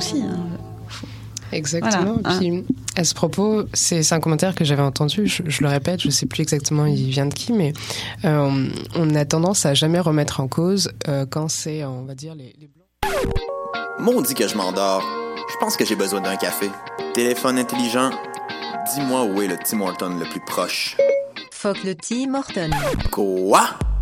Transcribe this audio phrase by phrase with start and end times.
[0.00, 0.22] aussi.
[0.22, 0.36] Hein.
[1.52, 2.16] Exactement.
[2.22, 2.38] Voilà, hein.
[2.38, 2.64] Puis
[2.96, 5.26] à ce propos, c'est un commentaire que j'avais entendu.
[5.26, 7.72] Je, je le répète, je sais plus exactement il vient de qui, mais
[8.24, 12.34] euh, on a tendance à jamais remettre en cause euh, quand c'est, on va dire,
[12.34, 12.86] les, les blancs.
[13.98, 15.04] Maudit que je m'endors.
[15.52, 16.70] Je pense que j'ai besoin d'un café.
[17.14, 18.10] Téléphone intelligent.
[18.94, 20.96] Dis-moi où est le Tim Horton le plus proche.
[21.50, 22.70] Fuck le Tim Horton.
[23.10, 23.70] Quoi?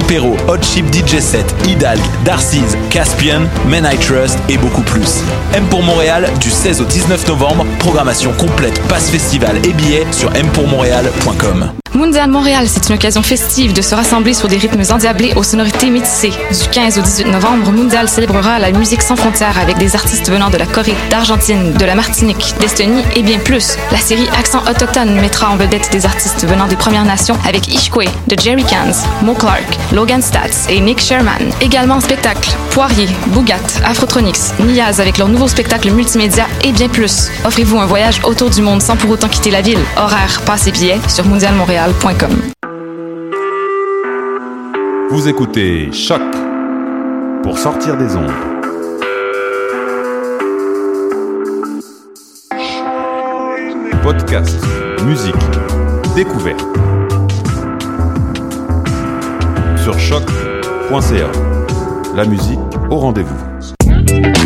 [0.00, 5.22] Perrault, Hot Chip DJ Set, Hidalg, Darcy's, Caspian, Men I Trust et beaucoup plus.
[5.54, 10.30] M pour Montréal du 16 au 19 novembre, programmation complète, passe festival et billets sur
[10.30, 11.72] mpourmontréal.com.
[11.94, 15.90] Mondial Montréal, c'est une occasion festive de se rassembler sur des rythmes endiablés aux sonorités
[15.90, 16.30] métissées.
[16.30, 20.48] Du 15 au 18 novembre, Mondial célébrera la musique sans frontières avec des artistes venant
[20.48, 23.76] de la Corée, d'Argentine, de la Martinique, d'Estonie et bien plus.
[23.90, 28.06] La série Accent autochtone mettra en vedette des artistes venant des Premières Nations avec Ishkwe,
[28.26, 31.50] de Jerry Cans, Mo Clark, Logan Stats et Nick Sherman.
[31.60, 37.30] Également en spectacle, Poirier, Bougat, Afrotronics, Niaz avec leur nouveau spectacle multimédia et bien plus.
[37.44, 39.80] Offrez-vous un voyage autour du monde sans pour autant quitter la ville.
[39.96, 42.30] Horaire, passe et billets sur mondialmontréal.com.
[45.10, 46.22] Vous écoutez Choc
[47.42, 48.32] pour sortir des ondes.
[54.02, 54.56] Podcast,
[55.04, 55.34] musique,
[56.16, 56.64] découverte.
[59.98, 60.22] Sur.
[62.14, 62.58] La musique
[62.90, 64.41] au rendez-vous.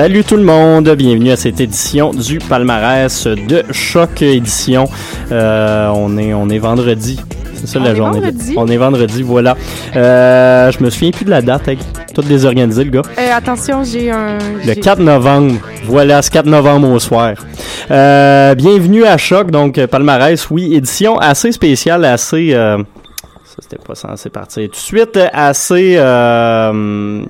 [0.00, 4.88] Salut tout le monde, bienvenue à cette édition du palmarès de Choc Édition.
[5.30, 7.20] Euh, on est on est vendredi.
[7.52, 8.20] C'est ça On la journée.
[8.20, 8.54] vendredi?
[8.56, 9.58] On est vendredi, voilà.
[9.94, 11.74] Euh, je me souviens plus de la date, hein.
[12.14, 13.02] tout désorganisé le gars.
[13.18, 14.38] Euh, attention, j'ai un.
[14.64, 15.56] Le j'ai- 4 novembre.
[15.84, 17.34] Voilà, ce 4 novembre au soir.
[17.90, 22.54] Euh, bienvenue à Choc, donc euh, palmarès, oui, édition assez spéciale, assez...
[23.50, 25.18] ça, c'était pas censé partir tout de suite.
[25.32, 25.96] Assez...
[25.96, 27.22] euh,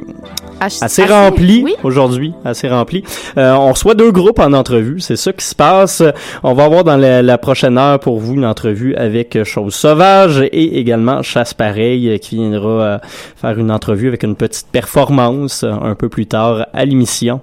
[0.60, 1.74] assez assez- rempli oui.
[1.82, 3.02] aujourd'hui, assez rempli.
[3.38, 6.02] Euh, on reçoit deux groupes en entrevue, c'est ça qui se passe.
[6.42, 10.42] On va avoir dans la, la prochaine heure pour vous une entrevue avec Chose Sauvage
[10.42, 12.98] et également Chasse Pareil euh, qui viendra euh,
[13.36, 17.40] faire une entrevue avec une petite performance un peu plus tard à l'émission.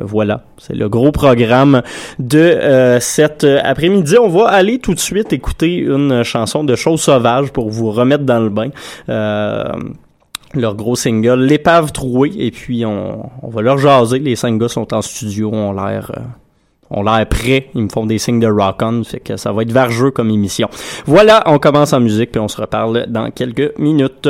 [0.00, 1.82] Voilà, c'est le gros programme
[2.18, 4.16] de euh, cet euh, après-midi.
[4.18, 8.24] On va aller tout de suite écouter une chanson de Chose Sauvage pour vous remettre
[8.24, 8.70] dans le bain.
[9.08, 9.72] Euh,
[10.52, 14.18] leur gros single, L'épave trouée, et puis on, on va leur jaser.
[14.18, 16.20] Les cinq gars sont en studio, ont l'air euh,
[16.90, 17.68] ont l'air prêts.
[17.76, 20.68] Ils me font des signes de rock-on, fait que ça va être vargeux comme émission.
[21.06, 24.28] Voilà, on commence en musique, puis on se reparle dans quelques minutes.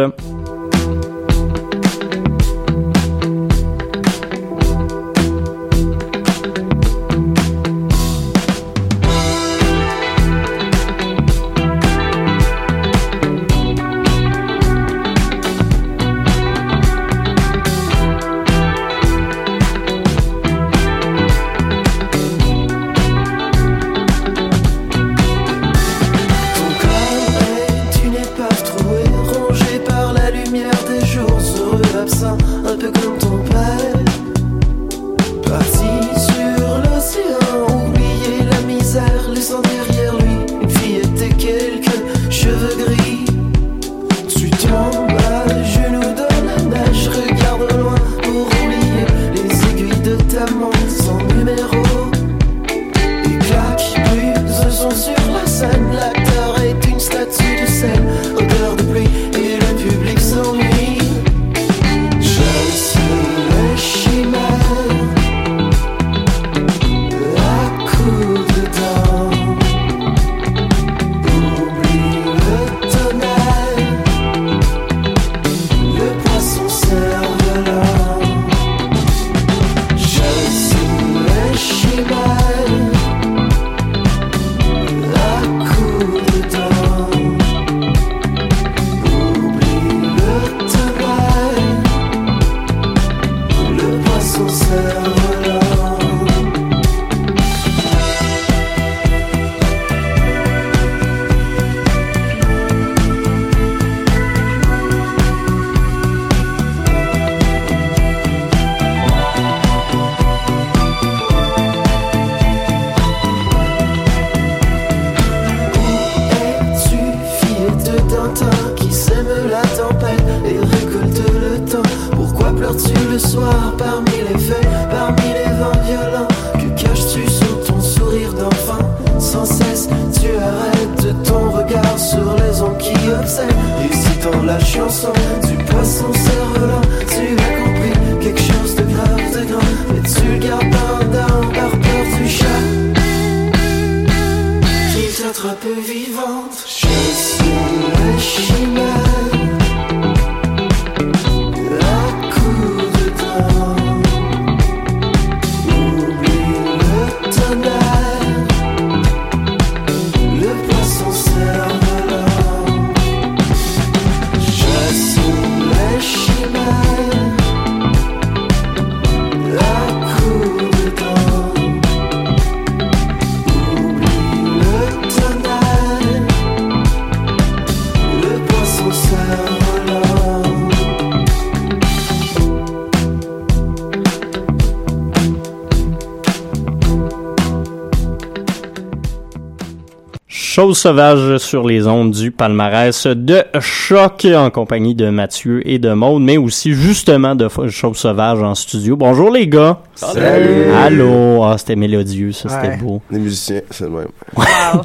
[190.54, 195.92] Chose sauvage sur les ondes du palmarès de Choc en compagnie de Mathieu et de
[195.94, 198.94] Maude, mais aussi justement de Chose sauvage en studio.
[198.96, 199.80] Bonjour les gars.
[199.96, 200.70] Salut.
[200.72, 201.42] Allô.
[201.42, 203.02] Ah, c'était mélodieux, ça, c'était beau.
[203.10, 204.08] Les musiciens, c'est le même.
[204.36, 204.82] Wow.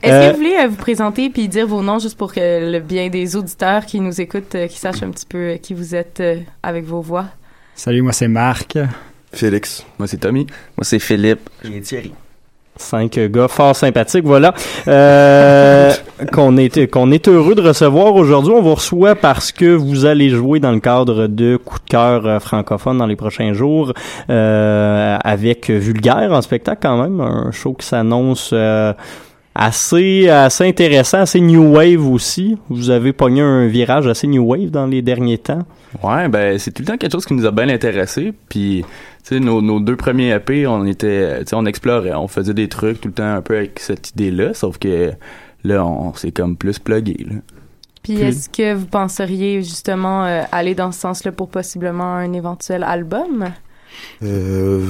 [0.00, 2.70] Est-ce Euh, que vous voulez euh, vous présenter puis dire vos noms juste pour que
[2.70, 5.74] le bien des auditeurs qui nous écoutent, euh, qui sachent un petit peu euh, qui
[5.74, 7.24] vous êtes euh, avec vos voix?
[7.74, 8.78] Salut, moi c'est Marc.
[9.34, 9.84] Félix.
[9.98, 10.46] Moi, c'est Tommy.
[10.76, 11.48] Moi, c'est Philippe.
[11.64, 12.12] J'ai Thierry.
[12.82, 14.54] Cinq gars fort sympathiques, voilà.
[14.88, 15.92] Euh,
[16.32, 18.52] qu'on est est heureux de recevoir aujourd'hui.
[18.52, 22.26] On vous reçoit parce que vous allez jouer dans le cadre de Coup de cœur
[22.26, 23.92] euh, francophone dans les prochains jours
[24.30, 28.92] euh, avec Vulgaire en spectacle quand même, un show qui s'annonce euh,
[29.54, 32.58] assez assez intéressant, assez new wave aussi.
[32.68, 35.62] Vous avez pogné un virage assez new wave dans les derniers temps.
[36.02, 38.32] Ouais, ben c'est tout le temps quelque chose qui nous a bien intéressé.
[38.48, 38.84] Puis,
[39.22, 42.68] sais, nos, nos deux premiers EP, on était, tu sais, on explorait, on faisait des
[42.68, 45.12] trucs tout le temps un peu avec cette idée-là, sauf que
[45.64, 47.26] là, on s'est comme plus plugué.
[47.28, 47.36] Là.
[48.02, 52.82] Puis est-ce que vous penseriez justement euh, aller dans ce sens-là pour possiblement un éventuel
[52.82, 53.52] album?
[54.22, 54.84] Euh,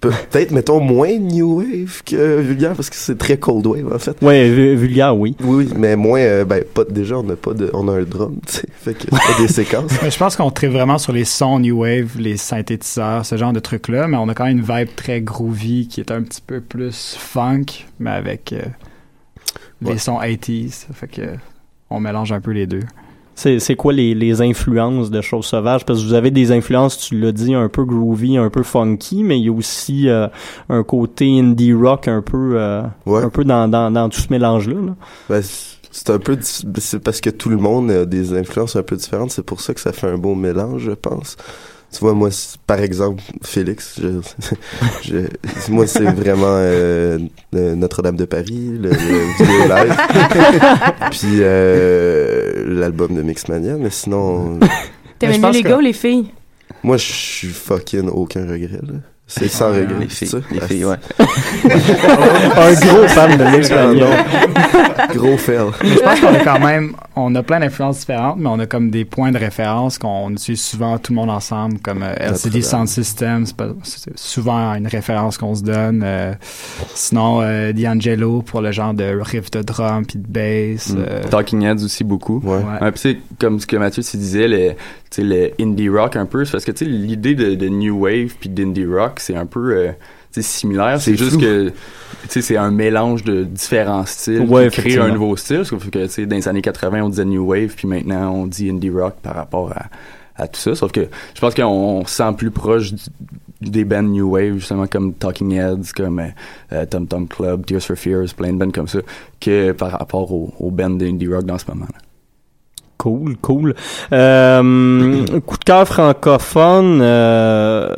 [0.00, 4.16] peut-être, mettons, moins New Wave que Vulgaire, parce que c'est très Cold Wave, en fait.
[4.22, 5.36] Ouais, vu- Vulgaire, oui.
[5.42, 8.36] Oui, mais moins, euh, ben, pas, déjà, on n'a pas de, on a un drum,
[8.46, 9.92] tu sais, fait que c'est pas des séquences.
[10.02, 13.52] Mais je pense qu'on traite vraiment sur les sons New Wave, les synthétiseurs, ce genre
[13.52, 16.42] de trucs-là, mais on a quand même une vibe très groovy qui est un petit
[16.46, 17.64] peu plus funk,
[18.00, 18.62] mais avec euh,
[19.82, 19.98] les Ouais.
[19.98, 20.86] sons 80s.
[20.92, 21.22] Fait que
[21.90, 22.82] on mélange un peu les deux.
[23.36, 25.84] C'est, c'est quoi les, les influences de Choses Sauvages?
[25.84, 29.22] Parce que vous avez des influences, tu l'as dit, un peu groovy, un peu funky,
[29.22, 30.26] mais il y a aussi euh,
[30.70, 34.74] un côté indie rock un peu, euh, un peu dans, dans, dans tout ce mélange-là.
[34.74, 34.94] là.
[35.28, 38.96] Ben, c'est- un peu, c'est parce que tout le monde a des influences un peu
[38.96, 41.36] différentes, c'est pour ça que ça fait un beau mélange, je pense.
[41.96, 44.08] Tu vois, moi, c'est- par exemple, Félix, je,
[45.02, 47.18] je- moi, c'est vraiment euh,
[47.54, 49.96] euh, Notre-Dame de Paris, le, le vidéo live,
[51.10, 54.58] puis euh, l'album de Mixmania, mais sinon...
[55.18, 56.26] T'aimais mieux les gars ou les filles?
[56.82, 58.98] Moi, je suis fucking aucun regret, là.
[59.28, 59.94] C'est sans Ouais, regret.
[60.00, 60.38] Les c'est filles, ça?
[60.52, 60.96] les filles, ouais.
[62.56, 64.08] Un gros fan de l'espagnol.
[65.14, 65.66] Gros fail.
[65.82, 68.90] Je pense qu'on a quand même, on a plein d'influences différentes, mais on a comme
[68.90, 72.88] des points de référence qu'on utilise souvent tout le monde ensemble, comme euh, LCD Sound
[72.88, 73.44] System,
[73.82, 76.02] c'est souvent une référence qu'on se donne.
[76.04, 76.32] euh,
[76.94, 80.90] sinon, euh, D'Angelo pour le genre de riff de drum puis de bass.
[80.90, 80.96] Mm.
[80.98, 82.40] euh, Talking Heads aussi beaucoup.
[82.44, 82.58] Ouais.
[82.80, 84.72] Ouais, c'est comme ce que Mathieu s'y disait, le,
[85.10, 87.98] tu le indie rock un peu, c'est parce que tu sais, l'idée de, de new
[88.04, 89.92] wave puis d'indie rock, c'est un peu euh,
[90.38, 91.00] similaire.
[91.00, 91.72] C'est juste que
[92.28, 95.64] c'est un mélange de différents styles Ouais, qui crée un nouveau style.
[95.64, 98.90] Sauf que dans les années 80, on disait new wave, puis maintenant on dit indie
[98.90, 99.86] rock par rapport à,
[100.42, 100.74] à tout ça.
[100.74, 103.02] Sauf que je pense qu'on on se sent plus proche du-
[103.62, 106.20] des bands new wave justement comme Talking Heads comme
[106.72, 108.98] euh, Tom Tom Club Tears for Fears plein de bands comme ça
[109.40, 111.98] que par rapport aux, aux bands d'indie rock dans ce moment là
[112.98, 113.74] Cool, cool.
[114.12, 117.88] Euh, coup de cœur francophone, euh,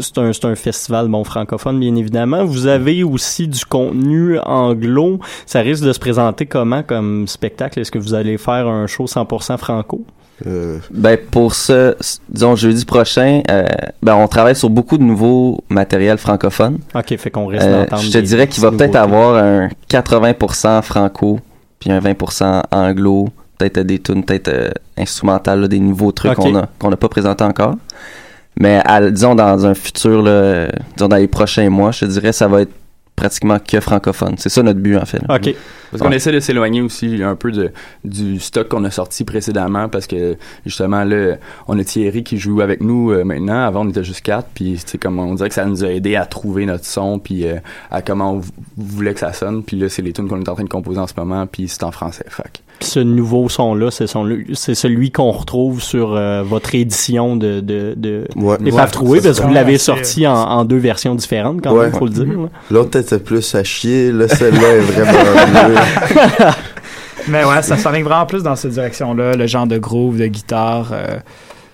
[0.00, 2.44] c'est un, c'est un festival bon francophone bien évidemment.
[2.44, 5.18] Vous avez aussi du contenu anglo.
[5.46, 7.80] Ça risque de se présenter comment comme spectacle?
[7.80, 10.04] Est-ce que vous allez faire un show 100% franco?
[10.46, 11.94] Euh, Ben pour ce,
[12.28, 13.64] disons jeudi prochain, euh,
[14.02, 16.78] ben on travaille sur beaucoup de nouveaux matériels francophones.
[16.94, 18.02] Ok, fait qu'on risque Euh, d'entendre.
[18.02, 21.38] je te dirais qu'il va peut-être avoir un 80% franco,
[21.78, 23.28] puis un 20% anglo,
[23.70, 27.08] peut-être des tunes peut-être euh, instrumentales, là, des nouveaux trucs qu'on a qu'on n'a pas
[27.08, 27.74] présentés encore.
[28.58, 32.32] Mais à- disons dans un futur, là, disons dans les prochains mois, je te dirais
[32.32, 32.72] ça va être
[33.16, 34.34] pratiquement que francophone.
[34.38, 35.18] C'est ça notre but en fait.
[35.28, 35.36] là.
[35.36, 35.54] Ok.
[35.92, 36.16] Parce qu'on Ouais.
[36.16, 37.70] essaie de s'éloigner aussi un peu de,
[38.02, 41.36] du stock qu'on a sorti précédemment parce que justement là,
[41.68, 43.64] on a Thierry qui joue avec nous euh, maintenant.
[43.64, 46.16] Avant on était juste quatre, puis c'est comme on dirait que ça nous a aidé
[46.16, 47.58] à trouver notre son puis euh,
[47.92, 48.40] à comment on
[48.76, 49.62] voulait que ça sonne.
[49.62, 51.68] Puis là c'est les tunes qu'on est en train de composer en ce moment, puis
[51.68, 52.24] c'est en français.
[52.28, 52.42] Fait.
[52.80, 58.26] Ce nouveau son-là, c'est son- celui qu'on retrouve sur euh, votre édition de, de, de
[58.36, 58.56] Ouais.
[58.60, 61.62] Les Ouais, Paves Trouées, c'est parce que vous l'avez sorti en, en deux versions différentes,
[61.62, 61.86] quand Ouais.
[61.86, 62.24] même, faut le dire.
[62.26, 62.48] là.
[62.70, 65.74] L'autre était plus à chier, là, celle-là est vraiment mieux.
[67.28, 70.90] Mais ouais, ça s'enligne vraiment plus dans cette direction-là, le genre de groove, de guitare.
[70.92, 71.16] euh,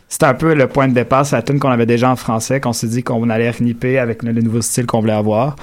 [0.09, 2.61] c'était un peu le point de départ, c'est la tune qu'on avait déjà en français,
[2.61, 5.55] qu'on s'est dit qu'on allait renipper avec le, le nouveau style qu'on voulait avoir.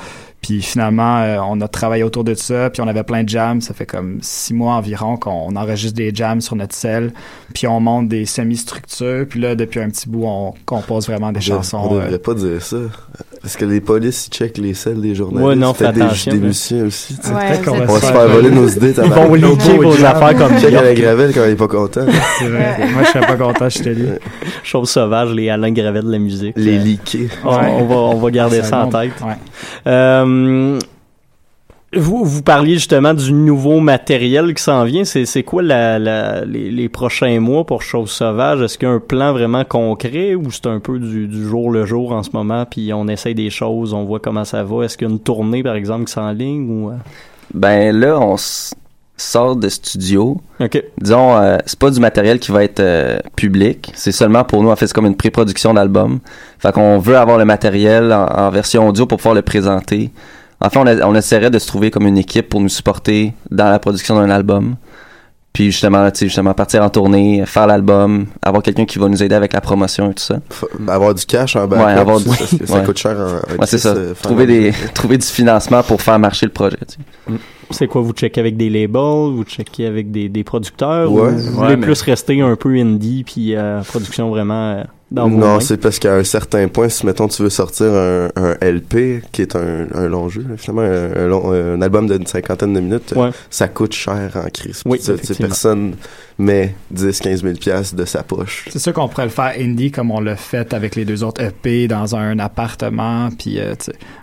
[0.42, 3.60] Puis finalement, euh, on a travaillé autour de ça, puis on avait plein de jams.
[3.60, 7.12] Ça fait comme six mois environ qu'on enregistre des jams sur notre cell,
[7.54, 9.26] puis on monte des semi-structures.
[9.30, 11.80] Puis là, depuis un petit bout, on compose vraiment des On chansons.
[11.90, 12.78] On euh, devrait pas dire ça.
[13.42, 15.48] Parce que les polices, ils checkent les selles des journalistes.
[15.48, 17.34] Ouais, non, fais des- attention, Des, musiciens aussi, tu sais.
[17.34, 18.94] Ouais, on va se faire faire voler nos idées.
[18.98, 20.98] Ils vont leaker vos affaires comme Check à la Björk.
[21.02, 22.06] gravelle quand il est pas content.
[22.40, 22.78] C'est vrai.
[22.94, 24.08] Moi, je serais pas content, je te dis.
[24.64, 26.54] Chose sauvage, les Alain Gravel de la musique.
[26.58, 27.30] Les Euh, leakés.
[27.44, 27.52] On,
[27.86, 29.14] va, on va garder Ça en tête.
[29.22, 29.34] Ouais.
[29.86, 30.26] Euh,
[31.96, 35.06] vous, vous parliez justement du nouveau matériel qui s'en vient.
[35.06, 38.62] C'est, quoi les, prochains mois pour Chose Sauvage?
[38.62, 41.72] Est-ce qu'il y a un plan vraiment concret ou c'est un peu du, du jour
[41.72, 44.84] le jour en ce moment puis on essaye des choses, on voit comment ça va?
[44.84, 46.90] Est-ce qu'il y a une tournée, par exemple, qui s'enligne ou...
[46.90, 46.96] euh?
[47.54, 48.74] Ben là, on s-
[49.18, 50.40] sort de studio.
[50.60, 50.84] OK.
[51.02, 53.92] Disons, euh, c'est pas du matériel qui va être euh, public.
[53.96, 56.20] C'est seulement pour nous, en fait, c'est comme une pré-production d'album.
[56.60, 60.12] Fait qu'on veut avoir le matériel en, en version audio pour pouvoir le présenter.
[60.62, 63.34] En fait, on, a- on essaierait de se trouver comme une équipe pour nous supporter
[63.52, 64.76] dans la production d'un album.
[65.54, 69.24] Puis justement, tu sais, justement, partir en tournée, faire l'album, avoir quelqu'un qui va nous
[69.24, 70.36] aider avec la promotion et tout ça.
[70.52, 72.84] Faut- avoir du cash en backup, Ouais, avoir c'est du- parce que ça ouais.
[72.86, 73.24] coûte cher en,
[73.56, 73.90] en Ouais, c'est ça.
[73.90, 76.78] euh, Trouver des, trouver du financement pour faire marcher le projet.
[76.88, 76.98] tu
[77.28, 77.40] sais.
[77.70, 81.22] C'est quoi, vous checkez avec des labels, vous checkez avec des, des producteurs Ouais.
[81.22, 84.84] ou vous Ouais, voulez mais- plus rester un peu indie puis euh, production vraiment euh,
[85.10, 85.60] dans vos non, mains?
[85.62, 89.42] c'est parce qu'à un certain point, si mettons tu veux sortir un, un LP qui
[89.42, 93.14] est un, un long jeu, finalement un, un long- un album d'une cinquantaine de minutes,
[93.16, 93.30] Ouais.
[93.50, 94.82] ça coûte cher en crise.
[94.86, 95.00] Oui,
[95.40, 95.94] personne
[96.40, 98.66] met 10-15 000 piastres de sa poche.
[98.70, 101.42] C'est sûr qu'on pourrait le faire indie comme on l'a fait avec les deux autres
[101.42, 103.74] EP dans un appartement, puis euh.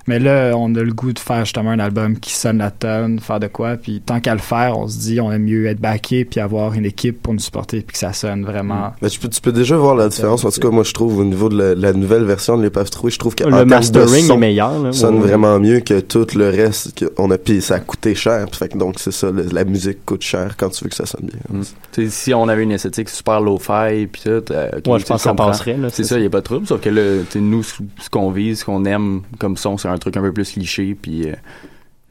[0.06, 3.20] Mais là, on a le goût de faire justement un album qui sonne la tonne,
[3.20, 5.80] faire de quoi, puis tant qu'à le faire, on se dit on aime mieux être
[5.80, 8.92] backé puis avoir une équipe pour nous supporter puis que ça sonne vraiment.
[9.00, 10.44] Mais tu, peux, tu peux déjà voir la différence.
[10.44, 12.90] En tout cas, moi, je trouve au niveau de la, la nouvelle version de l'épave
[12.90, 14.93] trouée, je trouve que Le mastering son, est meilleur, là.
[14.93, 17.38] sonne Ouais, vraiment mieux que tout le reste qu'on a.
[17.38, 18.47] Puis ça a coûté cher.
[18.52, 21.07] Fait que donc c'est ça, le- la musique coûte cher quand tu veux que ça
[21.07, 21.62] sonne bien.
[21.93, 25.19] Sais, si on avait une esthétique super low-fi puis tout, euh, Ouais, je pense que
[25.23, 26.66] ça passerait, C'est ça, il y a pas de trouble.
[26.66, 29.97] Sauf que là, nous, ce ce qu'on vise, ce qu'on aime comme son, c'est un
[29.99, 31.28] truc un peu plus cliché puis.
[31.28, 31.35] euh,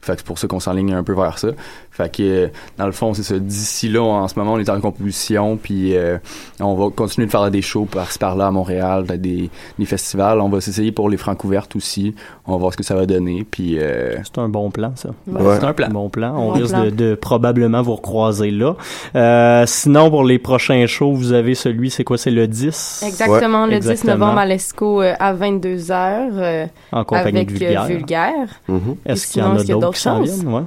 [0.00, 1.48] fait que c'est pour ça qu'on s'enligne un peu vers ça.
[1.96, 3.38] Fait que euh, dans le fond, c'est ça.
[3.38, 6.18] D'ici là, en ce moment, on est en composition, puis euh,
[6.60, 9.48] on va continuer de faire des shows par-ci par-là à Montréal, des,
[9.78, 10.40] des festivals.
[10.40, 12.14] On va s'essayer pour les francs ouvertes aussi.
[12.46, 13.78] On va voir ce que ça va donner, puis.
[13.78, 15.10] euh, C'est un bon plan, ça.
[15.28, 15.56] Ouais.
[15.60, 15.88] C'est un plan.
[15.88, 16.34] bon plan.
[16.36, 16.84] On Bon risque plan.
[16.86, 18.74] De, de probablement vous recroiser là.
[19.14, 22.18] Euh, sinon, pour les prochains shows, vous avez celui, c'est quoi?
[22.18, 23.04] C'est le 10?
[23.06, 24.14] Exactement, le 10 Exactement.
[24.18, 26.68] novembre à l'ESCO euh, à 22h.
[26.92, 27.82] En compagnie avec de Vulgaire.
[27.82, 28.48] euh, Vulgaire.
[28.68, 28.96] Mhm.
[29.06, 30.42] Est-ce qu'il y en a d'autres qui s'en choses?
[30.42, 30.66] viennent?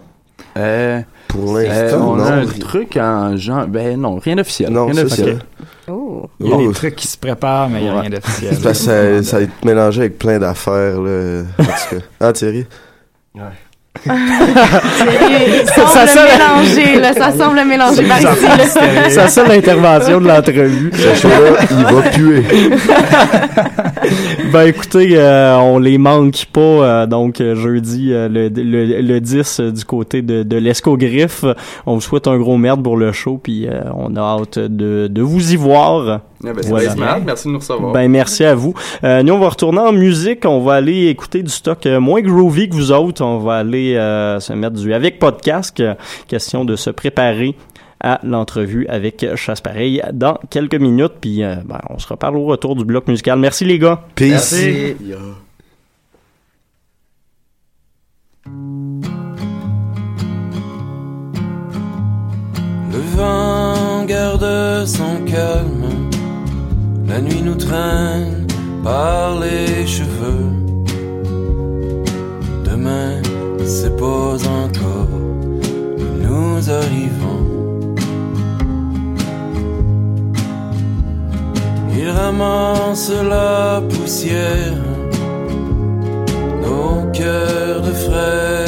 [0.55, 1.05] Ouais.
[1.27, 2.23] Pour euh, l'instant, on non.
[2.25, 3.67] a un truc en genre.
[3.67, 4.69] Ben non, rien d'officiel.
[4.71, 5.37] Non, rien c'est d'officiel.
[5.37, 5.63] ça.
[5.93, 6.29] Oh.
[6.39, 6.67] Il y a Oh.
[6.67, 8.01] des trucs qui se préparent, mais il n'y a Ouais.
[8.01, 8.57] rien d'officiel.
[8.63, 11.41] Parce que ça, ça va être mélangé avec plein d'affaires, là.
[11.59, 12.01] En tout cas.
[12.19, 12.65] Ah, Thierry?
[14.05, 19.09] Semble Ça mélanger, là, ça semble mélanger par ici, là.
[19.09, 20.91] Ça sonne l'intervention de l'entrevue.
[20.93, 22.43] Ce show-là, il va puer.
[24.51, 26.59] ben écoutez, euh, on les manque pas.
[26.61, 31.45] euh, donc euh, jeudi, euh, le, le, le 10 euh, du côté de, de l'Escogriffe.
[31.85, 35.21] On vous souhaite un gros merde pour le show, puis on a hâte de, de
[35.21, 36.21] vous y voir.
[36.45, 37.19] Ah, ben, Voilà.
[37.25, 37.93] Merci de nous recevoir.
[37.93, 38.73] Ben merci à vous.
[39.03, 40.45] Euh, nous on va retourner en musique.
[40.45, 43.23] On va aller écouter du stock moins groovy que vous autres.
[43.23, 45.81] On va aller euh, se mettre du avec podcast.
[46.27, 47.55] question de se préparer
[48.01, 51.13] à l'entrevue avec Chasse Pareil dans quelques minutes.
[51.21, 53.39] Puis euh, ben, on se reparle au retour du bloc musical.
[53.39, 54.03] Merci les gars.
[54.15, 54.29] Peace.
[54.29, 54.95] Merci.
[62.91, 66.09] Le vent garde son calme,
[67.07, 68.47] la nuit nous traîne
[68.83, 70.51] par les cheveux.
[72.63, 73.21] Demain,
[73.65, 75.27] c'est pas encore
[76.27, 77.46] nous arrivons.
[82.07, 84.77] Il ramasse la poussière,
[86.61, 88.66] nos cœurs de frères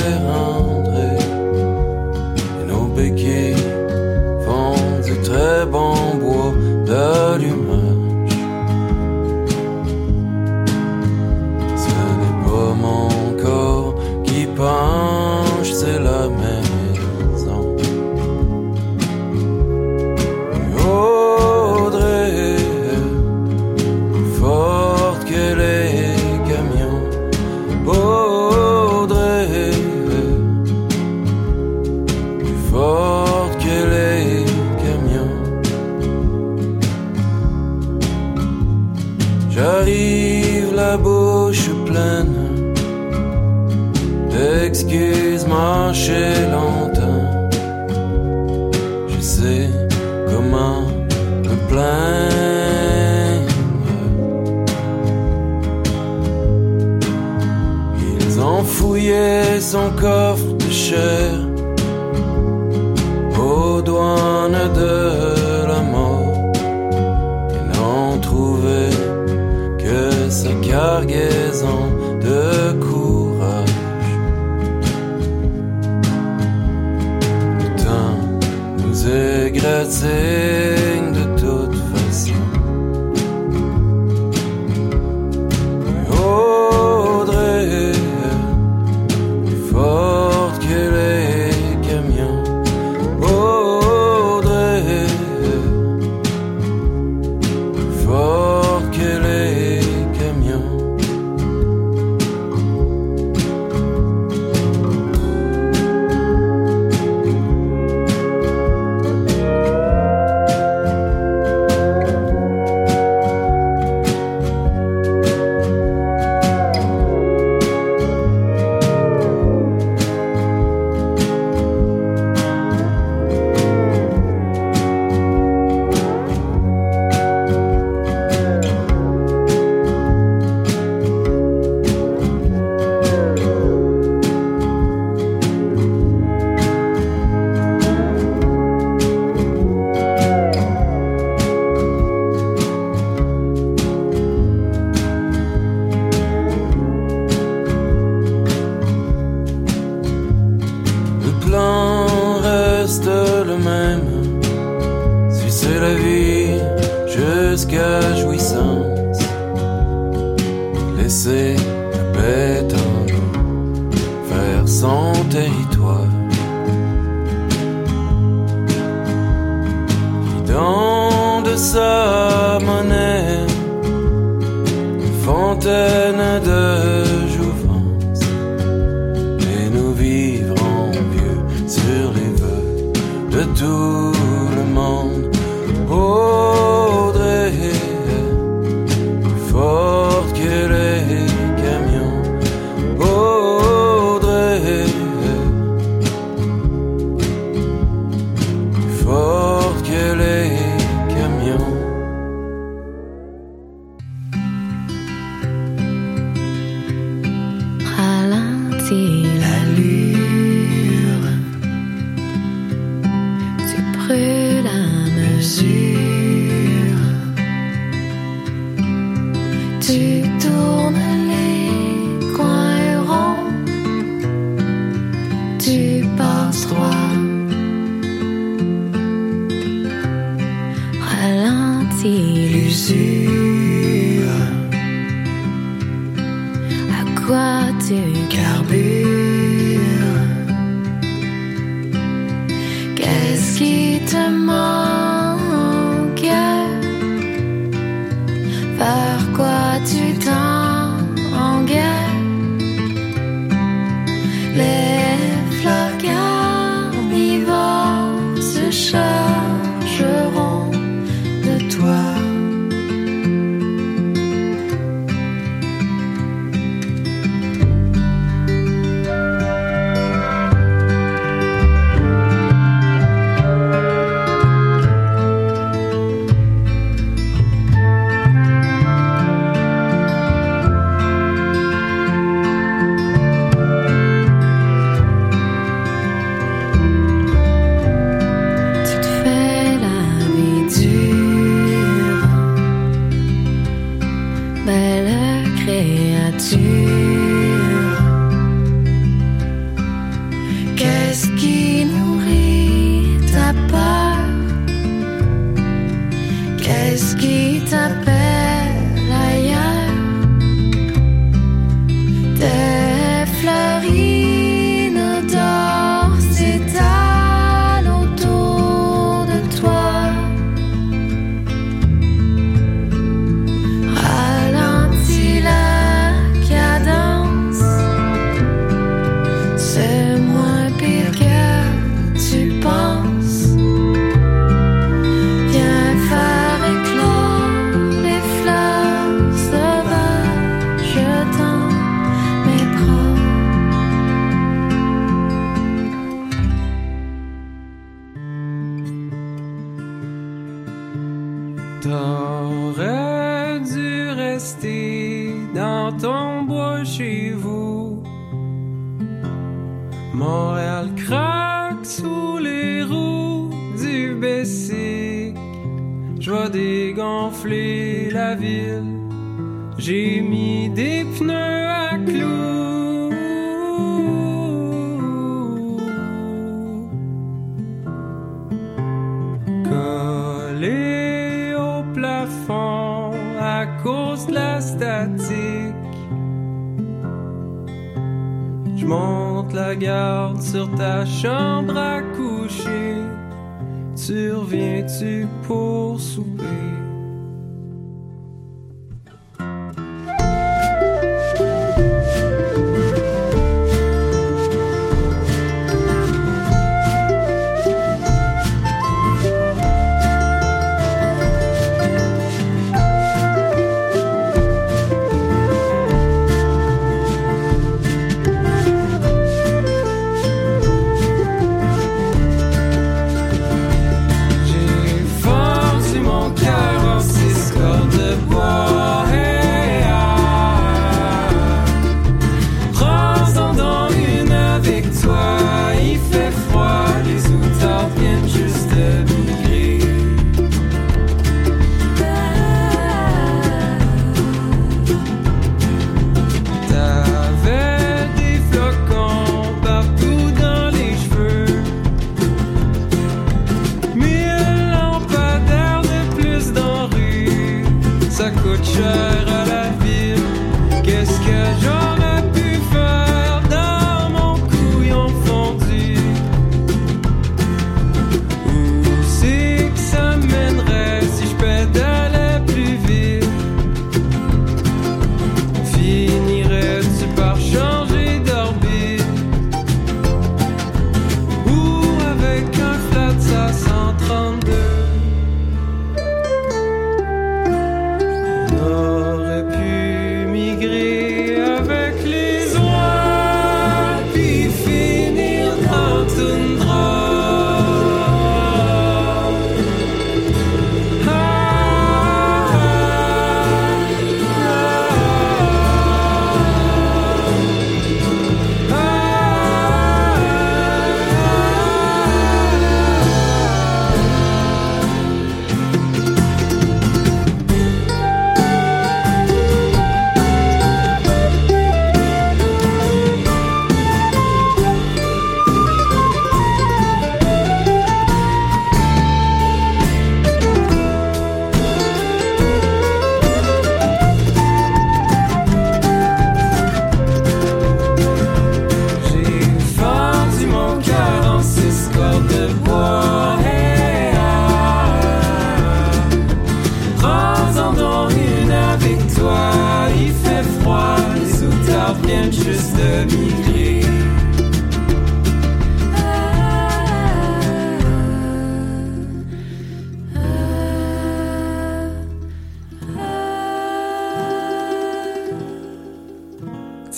[231.00, 233.38] Ralentis l'usure.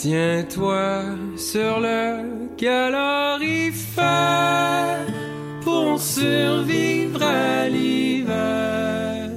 [0.02, 1.04] Tiens-toi
[1.38, 4.02] sur le calorifère
[5.64, 9.30] pour survivre à l'hiver.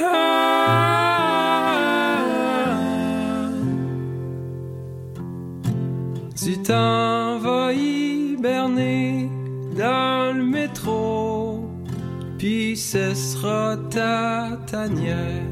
[0.00, 0.36] Ah.
[6.36, 9.28] Tu t'en vas hiberner
[9.76, 11.68] dans le métro,
[12.38, 15.45] puis ce sera ta tanière.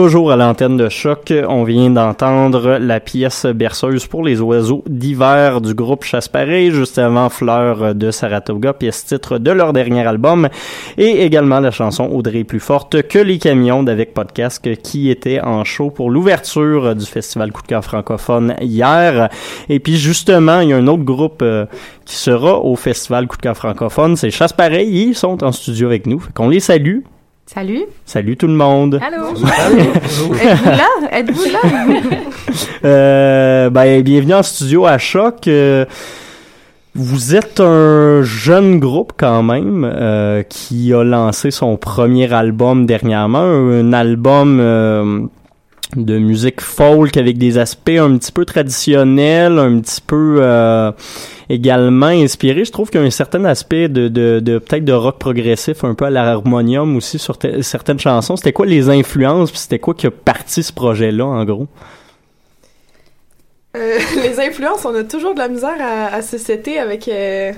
[0.00, 5.60] Toujours à l'antenne de choc, on vient d'entendre la pièce berceuse pour les oiseaux d'hiver
[5.60, 10.48] du groupe Chasse-Pareil, juste avant Fleur de Saratoga, pièce titre de leur dernier album,
[10.96, 15.64] et également la chanson Audrey plus forte que les camions d'Avec Podcast qui était en
[15.64, 19.28] show pour l'ouverture du festival Coup de cœur francophone hier.
[19.68, 21.66] Et puis justement, il y a un autre groupe euh,
[22.06, 26.06] qui sera au festival Coup de cœur francophone, c'est Chasse-Pareil, ils sont en studio avec
[26.06, 27.00] nous, qu'on les salue.
[27.52, 27.86] Salut.
[28.04, 29.00] Salut tout le monde.
[29.02, 29.30] Allô.
[29.34, 30.88] Êtes-vous là?
[31.10, 31.58] Êtes-vous là?
[32.84, 35.48] Euh, ben, bienvenue en studio à Choc.
[35.48, 35.84] Euh,
[36.94, 43.42] vous êtes un jeune groupe quand même euh, qui a lancé son premier album dernièrement,
[43.42, 45.20] un album euh,
[45.96, 50.92] de musique folk avec des aspects un petit peu traditionnels, un petit peu euh,
[51.48, 52.64] également inspiré.
[52.64, 54.08] Je trouve qu'il y a un certain aspect de,
[54.58, 58.36] peut-être de rock progressif, un peu à l'harmonium aussi sur certaines chansons.
[58.36, 61.66] C'était quoi les influences, puis c'était quoi qui a parti ce projet-là en gros?
[63.76, 67.52] Euh, les influences, on a toujours de la misère à, à se setter avec euh,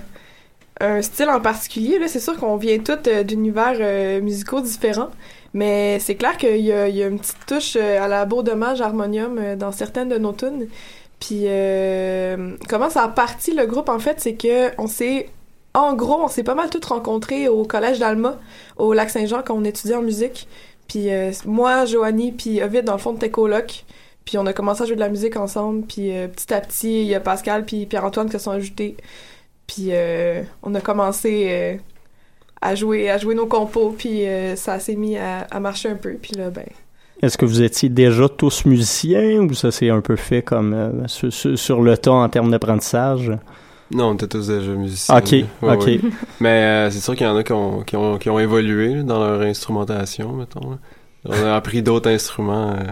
[0.81, 1.99] un style en particulier.
[2.07, 5.11] C'est sûr qu'on vient tous d'univers musicaux différents,
[5.55, 9.39] mais c'est clair qu'il y y a une petite touche euh, à la dommage harmonium
[9.39, 10.69] euh, dans certaines de nos tunes.
[11.21, 15.29] Puis euh, comment ça a parti le groupe en fait, c'est que on s'est
[15.75, 18.39] en gros, on s'est pas mal tous rencontrés au collège d'Alma,
[18.77, 20.47] au lac Saint-Jean, quand on étudiait en musique.
[20.89, 23.85] Puis euh, moi, Joanie, puis Ovid, dans le fond, on était coloc.
[24.25, 25.87] Puis on a commencé à jouer de la musique ensemble.
[25.87, 28.97] Puis euh, petit à petit, il y a Pascal puis Pierre-Antoine qui se sont ajoutés.
[29.67, 31.81] Puis euh, on a commencé
[32.63, 33.95] à jouer à jouer nos compos.
[33.99, 36.13] Puis euh, ça s'est mis à, à marcher un peu.
[36.15, 36.65] Puis là, ben...
[37.21, 41.07] Est-ce que vous étiez déjà tous musiciens ou ça s'est un peu fait comme euh,
[41.07, 43.31] sur, sur- sur le temps en termes d'apprentissage?
[43.95, 45.19] Non, on était tous déjà musiciens.
[45.19, 45.87] Ok, Ouais, ok.
[45.87, 46.01] ouais.
[46.41, 48.95] Mais euh, c'est sûr qu'il y en a qui ont, qui ont, qui ont évolué
[48.95, 50.71] là, dans leur instrumentation, mettons.
[50.71, 50.79] là.
[51.27, 52.91] On a appris d'autres instruments, euh,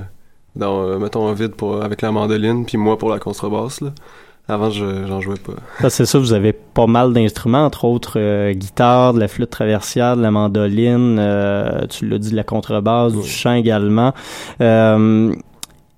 [0.55, 3.81] dans, euh, mettons, vide pour, avec la mandoline, puis moi pour la contrebasse.
[3.81, 3.91] Là.
[4.51, 5.53] Avant, je, j'en jouais pas.
[5.79, 9.51] Ah, c'est ça, vous avez pas mal d'instruments, entre autres euh, guitare, de la flûte
[9.51, 14.13] traversière, de la mandoline, euh, tu l'as dit, de la contrebasse, du chant également.
[14.61, 15.33] Euh,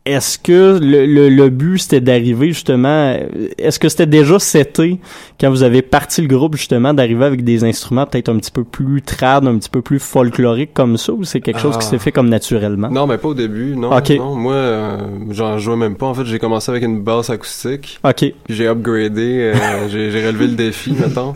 [0.05, 3.17] est-ce que le, le, le but c'était d'arriver justement,
[3.57, 4.99] est-ce que c'était déjà seté
[5.41, 8.65] quand vous avez parti le groupe justement d'arriver avec des instruments peut-être un petit peu
[8.65, 11.91] plus trad, un petit peu plus folklorique comme ça ou c'est quelque chose qui Ah.
[11.91, 12.89] s'est fait comme naturellement?
[12.91, 13.97] Non, mais pas au début, non.
[13.97, 14.11] Ok.
[14.11, 14.35] non.
[14.35, 14.97] Moi, euh,
[15.31, 16.07] j'en jouais même pas.
[16.07, 18.01] En fait, j'ai commencé avec une basse acoustique.
[18.03, 18.17] Ok.
[18.17, 21.35] Puis j'ai upgradé, euh, j'ai, j'ai relevé le défi, mettons.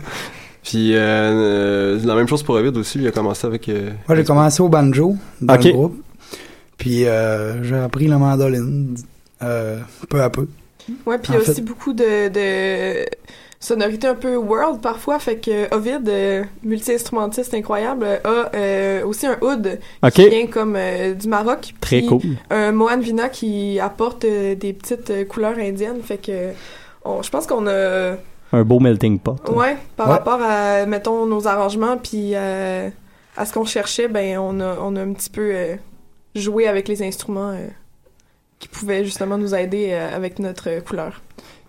[0.63, 3.69] Puis euh, euh, la même chose pour Ovid aussi, il a commencé avec...
[3.69, 5.63] euh, Moi, j'ai commencé au banjo dans Ok.
[5.63, 5.95] le groupe.
[6.77, 8.95] Puis euh, j'ai appris la mandoline
[9.41, 10.47] euh, peu à peu.
[11.05, 13.05] Ouais, puis il y a fait- aussi beaucoup de, de
[13.59, 15.19] sonorités un peu world parfois.
[15.19, 19.79] Fait que Ovid, euh, multi-instrumentiste incroyable, a euh, aussi un oud
[20.13, 21.73] qui vient comme euh, du Maroc.
[21.81, 22.21] Très cool.
[22.49, 26.01] Un Mohan Vina qui apporte euh, des petites euh, couleurs indiennes.
[26.03, 26.51] Fait que
[27.21, 28.15] je pense qu'on a.
[28.53, 29.35] Un beau melting pot.
[29.49, 30.13] Ouais, par Ouais.
[30.13, 32.89] rapport à, mettons, nos arrangements, puis euh,
[33.35, 35.51] à ce qu'on cherchait, ben, on a, on a un petit peu
[36.37, 37.67] joué avec les instruments euh,
[38.59, 41.21] qui pouvaient justement nous aider euh, avec notre euh, couleur.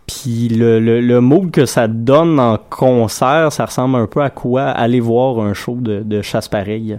[0.07, 4.31] Puis le, le, le mood que ça donne en concert, ça ressemble un peu à
[4.31, 4.63] quoi?
[4.65, 6.99] Aller voir un show de, de chasse pareil.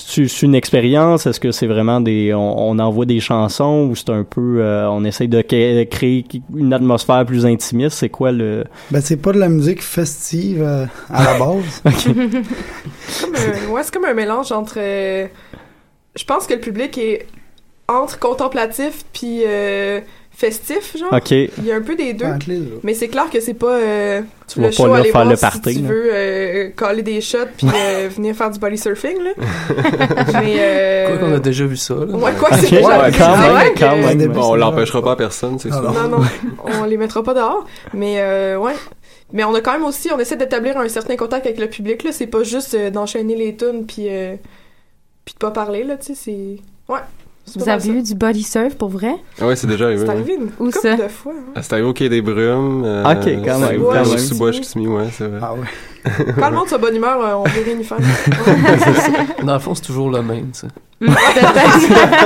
[0.00, 1.26] C'est une expérience?
[1.26, 4.88] Est-ce que c'est vraiment des, on, on envoie des chansons ou c'est un peu, euh,
[4.90, 6.24] on essaye de cré- créer
[6.54, 7.96] une atmosphère plus intimiste?
[7.98, 8.62] C'est quoi le?
[8.92, 11.82] Ben, c'est pas de la musique festive euh, à la base.
[13.22, 14.74] comme un- ouais, c'est comme un mélange entre.
[14.76, 15.26] euh,
[16.18, 17.26] je pense que le public est
[17.86, 20.00] entre contemplatif puis euh,
[20.30, 21.12] festif, genre.
[21.12, 21.30] Ok.
[21.30, 22.26] Il y a un peu des deux.
[22.82, 25.24] Mais c'est clair que c'est pas euh, Tu le vas pas là aller faire voir
[25.30, 25.88] le si party, tu là.
[25.88, 29.30] veux euh, coller des shots puis euh, venir faire du body surfing là.
[30.42, 31.94] Mais euh, Quoi qu'on a déjà vu ça.
[31.94, 32.04] Là.
[32.14, 34.26] Ouais, quoi c'est déjà Ouais, quand même, vrai quand même.
[34.32, 35.80] Bon, on l'empêchera pas à personne, c'est sûr.
[35.92, 36.18] Non, non,
[36.82, 37.64] on les mettra pas dehors.
[37.94, 38.74] Mais euh, ouais.
[39.32, 42.02] Mais on a quand même aussi, on essaie d'établir un certain contact avec le public.
[42.04, 42.12] là.
[42.12, 44.36] C'est pas juste euh, d'enchaîner les tunes puis euh,
[45.28, 45.96] puis de pas parler là.
[45.98, 47.00] Tu sais, c'est ouais.
[47.44, 49.14] c'est Vous avez eu du body surf pour vrai?
[49.38, 50.00] Ah ouais, c'est déjà arrivé.
[50.00, 50.14] C'est ouais.
[50.14, 50.96] arrivé une Où couple ça?
[50.96, 51.32] de fois.
[51.36, 51.52] hein.
[51.54, 52.82] Ah, C'était arrivé au Quai des Brumes.
[52.86, 54.18] euh, Ok, quand même, quand même.
[54.18, 55.38] Sous-Bois, Chicoutimi, ouais, c'est vrai.
[55.42, 56.24] Ah ouais.
[56.38, 57.98] Quand le monde soit bonne humeur, euh, on veut rien y faire.
[59.44, 60.66] Dans le fond, c'est toujours le même, tu sais.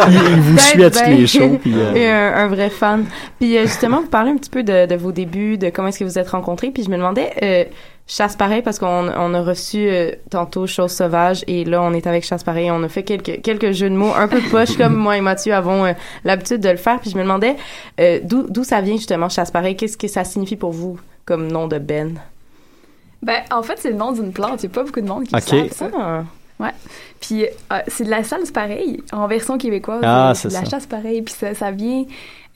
[0.09, 3.05] Il- il vous suit à tous les shows, puis, euh, Et un, un vrai fan.
[3.39, 5.99] Puis euh, justement, vous parlez un petit peu de, de vos débuts, de comment est-ce
[5.99, 6.71] que vous êtes rencontrés.
[6.71, 7.65] Puis je me demandais, euh,
[8.07, 12.07] Chasse Pareil, parce qu'on on a reçu euh, tantôt Chose Sauvage, et là, on est
[12.07, 12.71] avec Chasse Pareil.
[12.71, 15.53] On a fait quelques, quelques jeux de mots un peu poche, comme moi et Mathieu
[15.55, 15.93] avons euh,
[16.25, 16.99] l'habitude de le faire.
[17.01, 17.57] Puis je me demandais,
[18.01, 19.77] euh, d'où d'où ça vient justement, Chasse Pareil?
[19.77, 22.19] Qu'est-ce que ça signifie pour vous comme nom de Ben?
[23.23, 24.63] Ben, en fait, c'est le nom d'une plante.
[24.63, 25.43] Il n'y a pas beaucoup de monde qui Ok.
[25.43, 25.87] savent ça.
[25.97, 26.23] Ah.
[26.63, 26.71] Ouais.
[27.21, 30.01] Puis, euh, c'est de la salse pareil, en version québécoise.
[30.05, 30.71] Ah, euh, c'est de la ça.
[30.71, 31.23] chasse pareil.
[31.23, 32.05] Puis ça, ça vient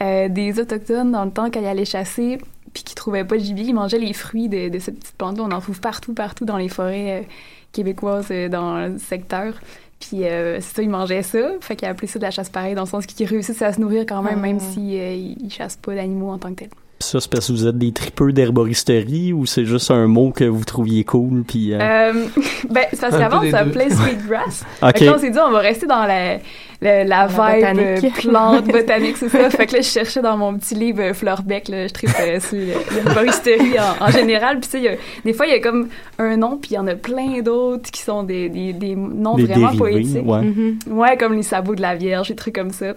[0.02, 2.38] euh, des Autochtones dans le temps quand ils allaient chasser,
[2.72, 3.64] puis qui trouvaient pas de gibier.
[3.66, 5.44] Ils mangeaient les fruits de, de cette petite plante-là.
[5.44, 7.26] On en trouve partout, partout dans les forêts euh,
[7.72, 9.54] québécoises, euh, dans le secteur.
[9.98, 11.38] Puis euh, c'est ça, ils mangeaient ça.
[11.60, 13.80] Fait qu'ils appelaient ça de la chasse pareil, dans le sens qu'ils réussissent à se
[13.80, 14.42] nourrir quand même, Ah.
[14.42, 16.68] même si euh, ils chassent pas d'animaux en tant que tels.
[16.98, 20.44] Ça, c'est parce que vous êtes des tripeux d'herboristerie ou c'est juste un mot que
[20.44, 21.74] vous trouviez cool, puis.
[21.74, 22.12] euh, Euh,
[22.70, 24.64] ben, c'est parce Un qu'avant, peu des ça s'appelait Sweetgrass.
[24.82, 24.98] Ok.
[24.98, 26.36] Fait on s'est dit, on va rester dans la,
[26.80, 28.04] la, la la vibe botanique.
[28.04, 29.50] euh, plante botanique, c'est ça.
[29.50, 32.40] Fait que là, je cherchais dans mon petit livre euh, Fleurbec, là, je tripe euh,
[32.40, 34.58] sur le- l'herboristerie en, en général.
[34.60, 36.70] Puis tu sais, il y a- des fois, il y a comme un nom, puis
[36.72, 39.78] il y en a plein d'autres qui sont des, des, des noms Des vraiment dérivés,
[39.78, 40.26] poétiques.
[40.28, 40.42] ouais.
[40.42, 40.78] Mhm.
[40.88, 42.94] Ouais, comme les sabots de la Vierge, des trucs comme ça.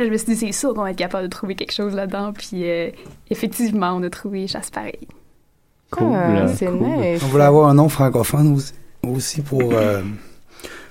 [0.00, 1.94] Là, je me suis dit, c'est sûr qu'on va être capable de trouver quelque chose
[1.94, 2.32] là-dedans.
[2.32, 2.88] Puis euh,
[3.28, 4.98] effectivement, on a trouvé chasse pareil.
[5.90, 6.12] Cool.
[6.14, 6.80] Ah, c'est cool.
[6.80, 7.20] nice.
[7.22, 8.72] On voulait avoir un nom francophone aussi,
[9.06, 9.60] aussi pour.
[9.74, 10.00] euh,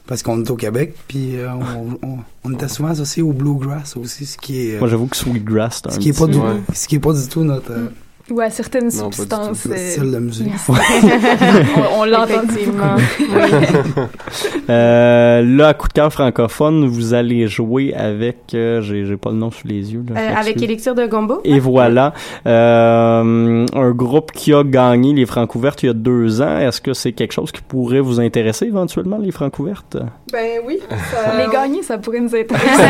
[0.05, 3.95] parce qu'on est au Québec, puis euh, on, on, on était souvent associé au bluegrass
[3.97, 4.75] aussi, ce qui est.
[4.75, 6.61] euh, Moi, j'avoue que Sweetgrass, c'est un ce qui est pas du, Ouais.
[6.73, 7.71] ce qui est pas du tout notre.
[7.71, 7.87] euh,
[8.31, 9.15] Ou à certaines Non, pas du tout.
[9.15, 9.65] substances.
[9.65, 9.73] Le
[10.07, 10.47] euh, de musique.
[10.69, 12.41] on on l'entend.
[14.69, 19.31] Euh, là, à coup de cœur francophone, vous allez jouer avec, euh, j'ai j'ai pas
[19.31, 20.03] le nom sous les yeux.
[20.13, 20.61] Là, Euh, avec.
[20.61, 21.41] Élixir de Gombo?
[21.43, 22.13] Et voilà,
[22.45, 26.59] euh, un groupe qui a gagné les Francouvertes il y a deux ans.
[26.59, 29.97] Est-ce que c'est quelque chose qui pourrait vous intéresser éventuellement, les Francouvertes?
[30.31, 30.79] Ben oui.
[30.89, 32.83] ça- Les gagnés, ça pourrait nous intéresser.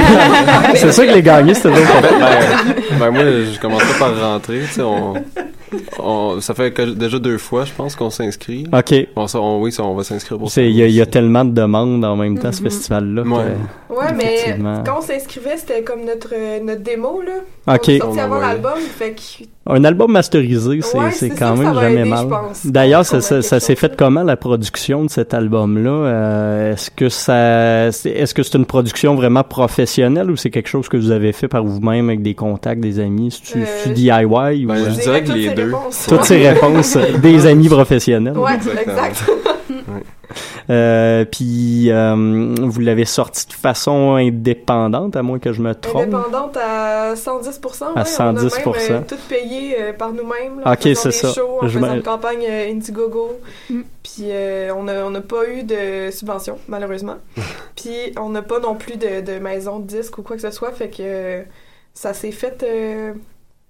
[0.76, 1.86] C'est ça que les gagnés, c'était donc.
[2.20, 3.22] ben, ben, moi,
[3.54, 4.60] je commencerai par rentrer.
[4.62, 5.14] Tu sais, on,
[6.00, 8.66] on- ça fait que déjà deux fois, je pense, qu'on s'inscrit.
[8.74, 8.94] Ok.
[9.16, 10.62] On- oui, ça, on va s'inscrire pour ça.
[10.62, 12.70] Il y, a- il y a tellement de demandes en même temps, ce Mhm.
[12.70, 13.24] festival-là.
[13.24, 13.98] que- Ouais.
[13.98, 17.74] Ouais, mais quand on s'inscrivait, c'était comme notre, euh, notre démo, là.
[17.76, 17.82] Ok.
[17.88, 19.44] On est sorti On avant l'album, fait que...
[19.72, 22.28] Un album masterisé, c'est Ouais, c'est c'est quand ça, même jamais aider, mal.
[22.66, 23.22] D'ailleurs, ça,
[23.60, 25.90] s'est fait comment la production de cet album-là?
[25.92, 30.70] Euh, Est-ce que ça, c'est- est-ce que c'est une production vraiment professionnelle ou c'est quelque
[30.70, 33.94] chose que vous avez fait par vous-même avec des contacts, des amis, c'est Euh, du
[33.94, 35.66] DIY ou Ben, je euh, dirais que les ces deux.
[35.76, 36.06] réponses.
[36.08, 38.94] toutes ces réponses des amis professionnels Ouais, Exactement.
[38.94, 39.24] exact.
[40.70, 46.04] Euh, puis euh, vous l'avez sorti de façon indépendante, à moins que je me trompe.
[46.04, 47.84] Indépendante à 110%.
[47.96, 48.62] À ouais, 110%.
[48.66, 50.62] On a même euh, tout payé euh, par nous-mêmes.
[50.64, 51.34] Ok, c'est ça.
[51.34, 53.40] shows, en Je faisant une campagne euh, Indiegogo.
[53.68, 57.18] Puis euh, on n'a on pas eu de subvention, malheureusement.
[57.76, 60.52] Puis on n'a pas non plus de, de maison de disques ou quoi que ce
[60.52, 60.72] soit.
[60.72, 61.42] Fait que euh,
[61.96, 63.14] ça s'est fait euh,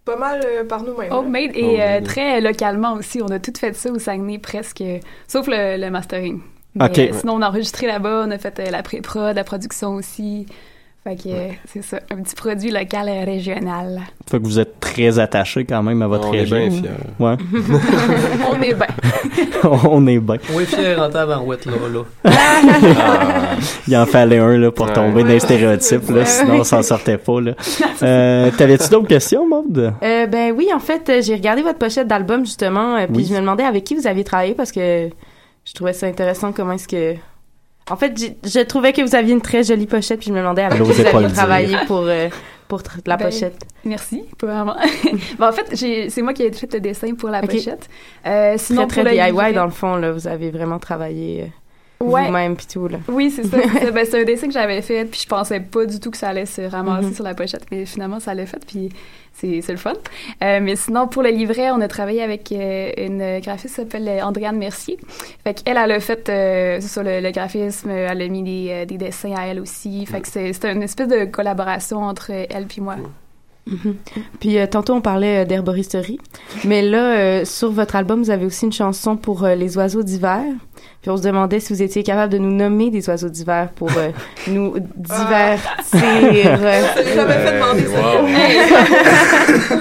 [0.05, 1.11] pas mal euh, par nous-mêmes.
[1.11, 3.21] Homemade et euh, très localement aussi.
[3.21, 4.83] On a tout fait ça au Saguenay presque,
[5.27, 6.41] sauf le, le mastering.
[6.75, 6.99] Mais, Ok.
[6.99, 10.45] euh, sinon, on a enregistré là-bas, on a fait euh, la pré-prod, la production aussi.
[11.03, 11.29] Fait que
[11.65, 14.01] c'est ça, un petit produit local et régional.
[14.29, 16.57] Fait que vous êtes très attaché quand même à votre On est région.
[16.57, 16.89] bien fiers.
[17.19, 17.35] Ouais.
[18.51, 18.87] on est bien.
[19.89, 20.35] on est bien.
[20.53, 22.03] On est fiers en tabarouette, là, là.
[22.25, 23.55] Ah.
[23.87, 24.93] Il en fallait un là, pour Ouais.
[24.93, 27.39] tomber dans les stéréotypes, là, sinon on s'en sortait pas.
[27.41, 27.51] Là.
[28.03, 29.93] Euh, T'avais-tu d'autres questions, Maude?
[30.03, 33.25] Euh, ben oui, en fait, euh, j'ai regardé votre pochette d'album justement, puis Oui.
[33.27, 35.09] je me demandais avec qui vous aviez travaillé parce que
[35.65, 37.15] je trouvais ça intéressant comment est-ce que.
[37.89, 38.13] En fait,
[38.43, 40.83] je trouvais que vous aviez une très jolie pochette, puis je me demandais avec qui
[40.91, 42.29] vous aviez travaillé pour euh,
[42.67, 43.57] pour la Ben, pochette.
[43.83, 44.75] Merci, pas vraiment.
[45.39, 47.89] Ben, en fait, j'ai- c'est moi qui ai fait le dessin pour la pochette.
[48.27, 51.51] Euh, sinon, très très DIY livret- dans le fond là, vous avez vraiment travaillé.
[52.01, 52.27] Ouais.
[52.27, 52.97] vous-même puis tout là.
[53.09, 53.57] Oui, c'est ça.
[53.79, 53.91] c'est.
[53.93, 56.29] Ben, c'est un dessin que j'avais fait, puis je pensais pas du tout que ça
[56.29, 57.13] allait se ramasser Mhm.
[57.13, 58.89] sur la pochette, mais finalement, ça l'a fait, puis
[59.33, 59.93] c'est c'est le fun.
[60.43, 64.07] Euh, mais sinon, pour le livret, on a travaillé avec euh, une graphiste qui s'appelle
[64.23, 64.97] Andréane Mercier.
[65.43, 68.85] Fait qu'elle, elle a fait, euh, ça, le, le graphisme, elle a mis des, euh,
[68.85, 70.05] des dessins à elle aussi.
[70.05, 72.95] Fait que c'est c'est une espèce de collaboration entre elle puis moi.
[73.69, 73.95] Mhm.
[74.39, 76.19] Puis euh, tantôt on parlait euh, d'herboristerie,
[76.65, 80.03] mais là euh, sur votre album vous avez aussi une chanson pour euh, les oiseaux
[80.03, 80.41] d'hiver.
[81.01, 83.89] Puis on se demandait si vous étiez capable de nous nommer des oiseaux d'hiver pour
[83.97, 84.09] euh,
[84.47, 86.59] nous divertir.
[86.61, 86.81] euh,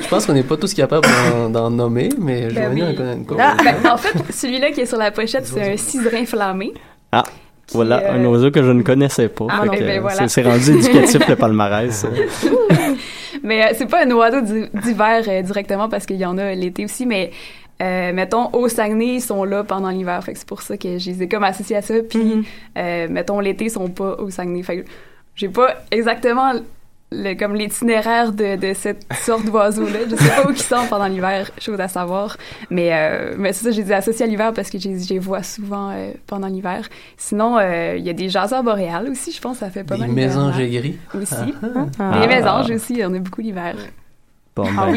[0.03, 1.07] Je pense qu'on n'est pas tous capables
[1.51, 2.83] d'en- nommer, mais Ben oui.
[2.83, 3.41] en connaît une couple.
[3.45, 6.73] Ah, ben, en fait, celui-là qui est sur la pochette, c'est un ciserin flammé.
[7.13, 7.25] Ah,
[7.73, 9.47] voilà, euh, un oiseau que je ne connaissais pas.
[9.51, 10.17] Ah, ben euh, voilà.
[10.17, 12.07] c'est- C'est rendu éducatif le palmarès.
[13.43, 16.55] mais euh, c'est pas un oiseau d'hi- d'hiver euh, directement parce qu'il y en a
[16.55, 17.31] l'été aussi, mais
[17.81, 20.99] euh, mettons au Saguenay ils sont là pendant l'hiver, fait que c'est pour ça que
[20.99, 21.95] je les ai comme associés à ça.
[22.09, 24.89] Puis euh, mettons l'été ils sont pas au Saguenay, fait que
[25.37, 26.53] j'ai pas exactement
[27.11, 30.01] le, comme l'itinéraire de, de cette sorte d'oiseau là.
[30.11, 32.37] Je sais pas où ils sont pendant l'hiver, chose à savoir.
[32.71, 35.19] Mais euh, mais c'est ça, je les ai associés à l'hiver parce que je les
[35.19, 36.89] vois souvent euh, pendant l'hiver.
[37.17, 40.03] Sinon euh, il y a des jaseurs boréales aussi, je pense ça fait pas Des
[40.03, 40.11] mal.
[40.11, 40.85] mésanges d'hiver.
[40.85, 40.99] aigris.
[41.21, 41.35] aussi.
[41.63, 42.13] Ah.
[42.19, 42.27] Des Ah.
[42.27, 43.75] mésanges aussi, on a beaucoup l'hiver.
[44.57, 44.93] Bon, ben.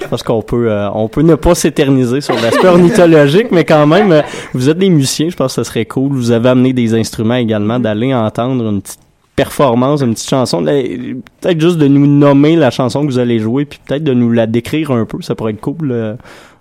[0.00, 3.86] Je pense qu'on peut, euh, on peut ne pas s'éterniser sur l'aspect ornithologique, mais quand
[3.86, 4.22] même, euh,
[4.52, 6.12] vous êtes des musiciens, je pense que ce serait cool.
[6.12, 9.00] Vous avez amené des instruments également, d'aller entendre une petite
[9.36, 10.62] performance, une petite chanson.
[10.64, 14.30] Peut-être juste de nous nommer la chanson que vous allez jouer, puis peut-être de nous
[14.30, 15.90] la décrire un peu, ça pourrait être cool.
[15.90, 16.14] euh,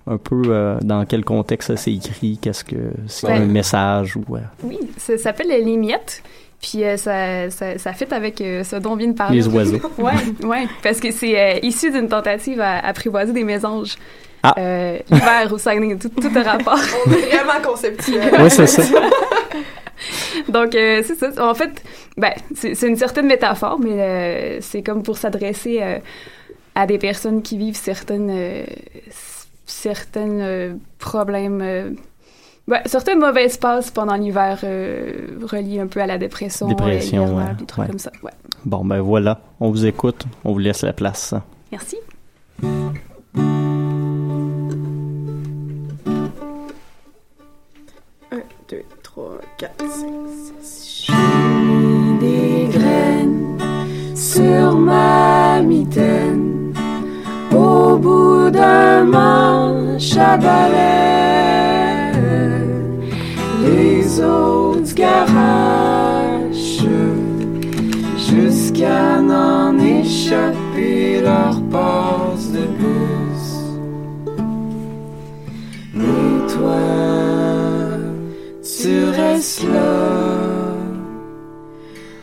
[0.05, 2.75] un peu euh, dans quel contexte ça s'est écrit, qu'est-ce que
[3.07, 6.21] c'est Ben, un message ou euh, Oui, ça s'appelle les miettes.
[6.61, 9.37] Puis euh, ça, ça, ça fit avec euh, ce dont on vient de parler.
[9.37, 9.79] Les oiseaux.
[9.97, 10.11] ouais,
[10.45, 13.95] ouais, parce que c'est euh, issu d'une tentative à apprivoiser des mésanges.
[14.43, 14.53] Ah.
[14.57, 16.77] Euh, L'hiver au Saguenay, tout, tout a rapport.
[17.07, 18.29] On est vraiment conceptuel.
[18.41, 18.81] Oui, c'est ça.
[20.49, 21.31] Donc, euh, c'est ça.
[21.49, 21.83] En fait,
[22.17, 25.99] ben, c'est une certaine métaphore, mais euh, c'est comme pour s'adresser euh,
[26.75, 28.65] à des personnes qui vivent certaines,
[29.65, 31.95] certaines problèmes,
[32.67, 37.23] ben, certaines mauvaises passes pendant l'hiver reliées un peu à la dépression, dépression.
[37.23, 37.55] hivernale, ouais.
[37.59, 37.87] des trucs Ouais.
[37.89, 38.11] comme ça.
[38.23, 38.31] Ouais.
[38.65, 41.33] Bon, ben voilà, on vous écoute, on vous laisse la place.
[41.71, 41.97] Merci.
[54.15, 56.73] Sur ma mitaine,
[57.51, 62.11] au bout d'un manche à balai,
[63.63, 66.83] les autres garages
[68.17, 73.63] jusqu'à n'en échapper leur passe de bus.
[76.49, 77.42] Toi,
[78.83, 79.93] tu restes là?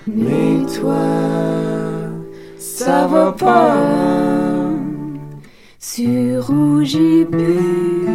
[0.06, 1.06] Mais toi,
[2.58, 3.76] ça va pas.
[5.80, 8.06] Tu rougis plus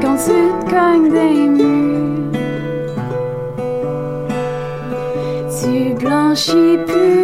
[0.00, 2.32] quand tu te cognes des murs.
[5.60, 7.19] Tu blanchis plus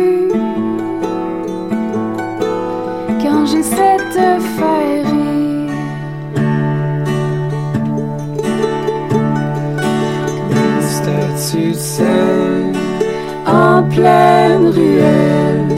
[13.47, 15.68] en pleine ruelle,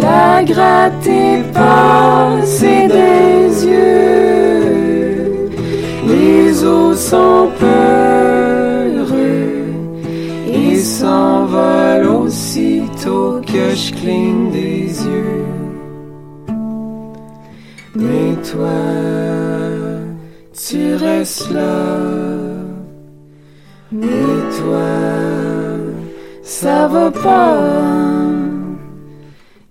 [0.00, 5.50] la gratter passer des yeux.
[6.06, 9.06] Les os sont peureux
[10.46, 15.44] et s'envolent aussitôt que je cligne des yeux.
[17.94, 18.80] Mais toi,
[20.52, 21.76] tu restes là.
[23.92, 25.55] Mais toi,
[26.46, 27.58] ça va pas.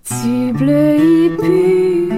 [0.04, 2.08] Tu bleuis plus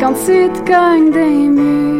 [0.00, 1.95] quand tu te cognes des murs.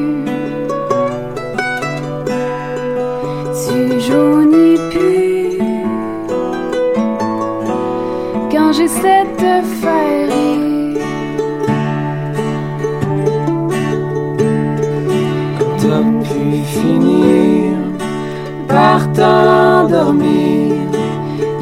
[19.27, 20.75] Par t'endormir.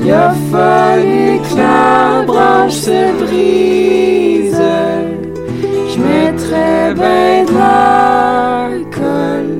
[0.00, 4.70] Il a fallu que la branche se brise.
[5.90, 9.50] Je mettrais bien de l'alcool,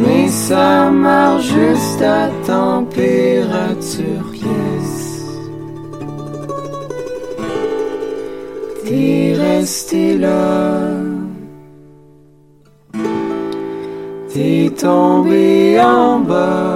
[0.00, 5.04] mais ça marche juste à température pièce.
[8.84, 11.06] T'es resté là
[14.36, 16.75] t'es tombé en bas.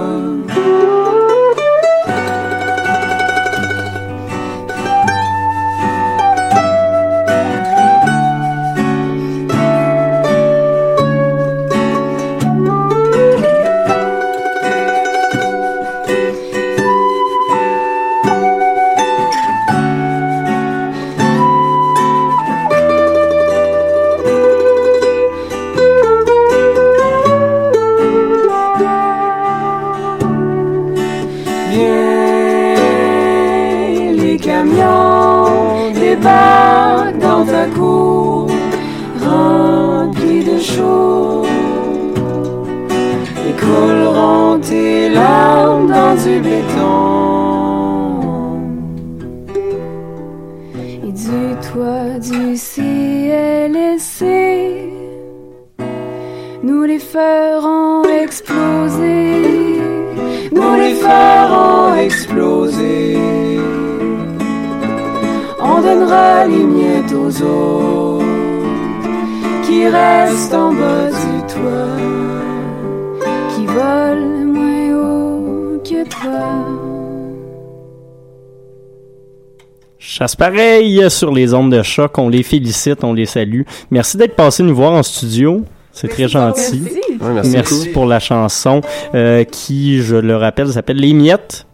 [80.21, 82.15] Chasse pareil sur les ondes de choc.
[82.19, 83.61] On les félicite, on les salue.
[83.89, 85.65] Merci d'être passé nous voir en studio.
[85.91, 86.83] C'est très gentil.
[87.19, 87.57] Merci
[87.87, 87.91] beaucoup.
[87.93, 88.81] pour la chanson
[89.15, 91.65] euh, qui, je le rappelle, s'appelle Les Miettes.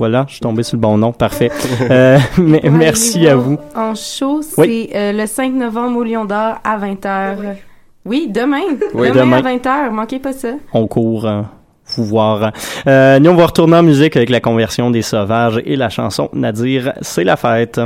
[0.00, 1.12] Voilà, je suis tombé sur le bon nom.
[1.12, 1.52] Parfait.
[1.92, 3.56] Euh, Ouais, merci à vous.
[3.76, 4.90] En show, c'est Oui.
[4.96, 7.36] euh, le 5 novembre au Lion d'Or à 20h.
[8.04, 8.62] Oui, demain.
[8.94, 9.10] Oui.
[9.12, 9.44] demain, Demain.
[9.44, 9.90] à 20h.
[9.92, 10.54] Manquez pas ça.
[10.72, 11.28] On court.
[11.92, 12.52] Euh, vous voir.
[12.86, 16.28] Euh, nous, on va retourner en musique avec la conversion des sauvages et la chanson
[16.32, 17.80] Nadir, c'est la fête.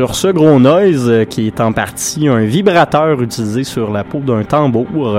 [0.00, 4.20] Sur ce gros noise euh, qui est en partie un vibrateur utilisé sur la peau
[4.20, 5.18] d'un tambour.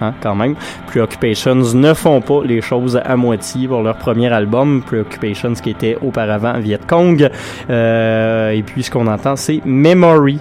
[0.00, 0.54] Hein, quand même.
[0.86, 4.82] Preoccupations ne font pas les choses à moitié pour leur premier album.
[4.86, 7.28] Preoccupations qui était auparavant Viet Cong.
[7.68, 10.40] Euh, et puis ce qu'on entend, c'est Memory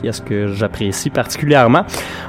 [0.00, 1.84] pièce que j'apprécie particulièrement.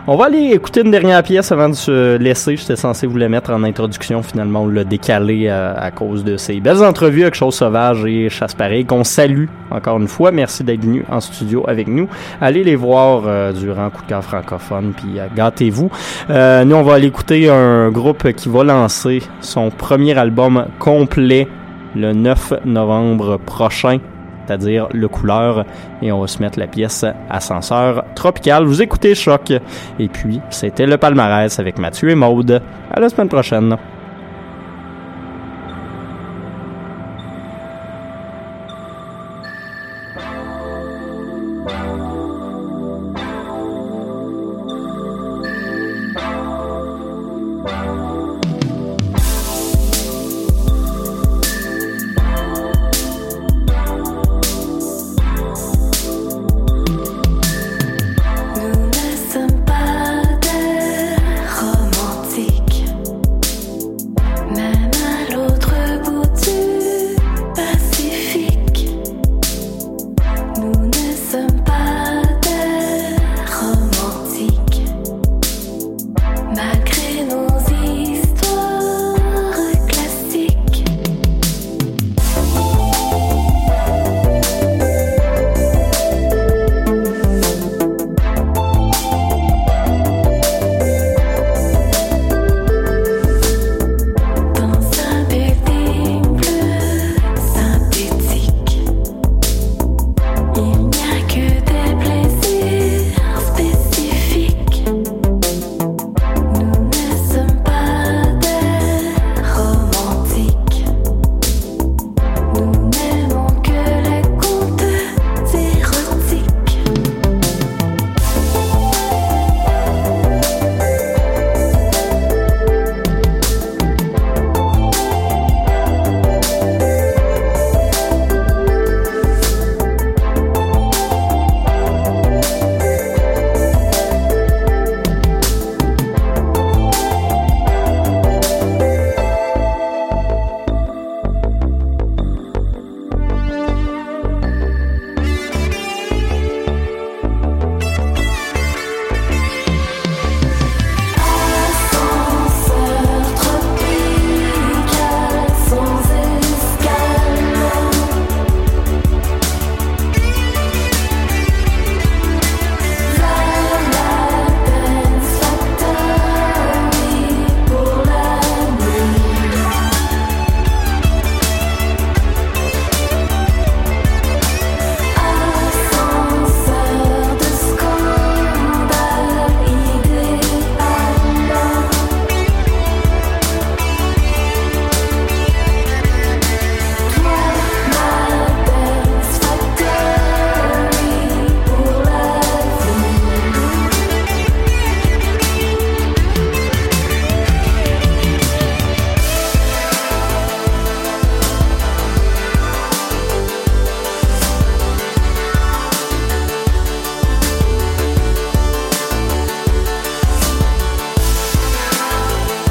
[0.08, 2.56] On va aller écouter une dernière pièce avant de se laisser.
[2.56, 4.22] J'étais censé vous la mettre en introduction.
[4.24, 8.30] Finalement, on l'a décalé à, à cause de ces belles entrevues avec Chose Sauvage et
[8.30, 10.32] Chasse Pareil qu'on salue encore une fois.
[10.32, 12.08] Merci d'être venu en studio avec nous.
[12.40, 15.90] Allez les voir euh, durant Coup de cœur francophone, puis euh, gâtez-vous.
[16.30, 21.48] Euh, nous, on va aller écouter un groupe qui va lancer son premier album complet
[21.96, 24.00] le 9 novembre prochain
[24.46, 25.66] c'est-à-dire le couleur,
[26.02, 28.66] et on va se mettre la pièce Ascenseur Tropical.
[28.66, 29.52] Vous écoutez Choc.
[30.00, 32.62] Et puis, c'était le palmarès avec Mathieu et Maude.
[32.92, 33.78] À la semaine prochaine.